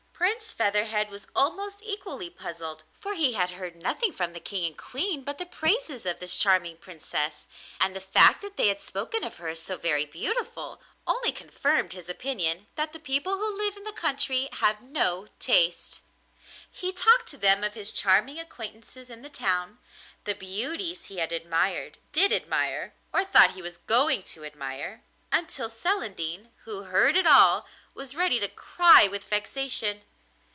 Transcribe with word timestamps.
Prince 0.21 0.53
Featherhead 0.53 1.09
was 1.09 1.25
almost 1.35 1.81
equally 1.81 2.29
puzzled, 2.29 2.83
for 2.99 3.15
he 3.15 3.33
had 3.33 3.51
heard 3.51 3.75
nothing 3.75 4.13
from 4.13 4.33
the 4.33 4.39
King 4.39 4.65
and 4.67 4.77
Queen 4.77 5.23
but 5.23 5.39
the 5.39 5.47
praises 5.47 6.05
of 6.05 6.19
this 6.19 6.37
charming 6.37 6.77
Princess, 6.77 7.47
and 7.79 7.95
the 7.95 7.99
fact 7.99 8.43
that 8.43 8.55
they 8.55 8.67
had 8.67 8.79
spoken 8.79 9.23
of 9.23 9.37
her 9.37 9.47
as 9.47 9.61
so 9.63 9.77
very 9.77 10.05
beautiful 10.05 10.79
only 11.07 11.31
confirmed 11.31 11.93
his 11.93 12.07
opinion 12.07 12.67
that 12.75 13.03
people 13.03 13.37
who 13.39 13.57
live 13.57 13.75
in 13.75 13.83
the 13.83 13.91
country 13.91 14.47
have 14.53 14.79
no 14.79 15.27
taste. 15.39 16.01
He 16.71 16.93
talked 16.93 17.27
to 17.29 17.37
them 17.37 17.63
of 17.63 17.73
his 17.73 17.91
charming 17.91 18.37
acquaintances 18.39 19.09
in 19.09 19.23
the 19.23 19.29
town, 19.29 19.79
the 20.25 20.35
beauties 20.35 21.05
he 21.05 21.17
had 21.17 21.31
admired, 21.31 21.97
did 22.11 22.31
admire, 22.31 22.93
or 23.11 23.25
thought 23.25 23.55
he 23.55 23.61
was 23.63 23.77
going 23.77 24.21
to 24.23 24.45
admire, 24.45 25.01
until 25.31 25.67
Celandine, 25.69 26.51
who 26.65 26.83
heard 26.83 27.15
it 27.15 27.25
all, 27.25 27.65
was 27.95 28.15
ready 28.15 28.39
to 28.39 28.47
cry 28.47 29.07
with 29.07 29.23
vexation. 29.23 30.03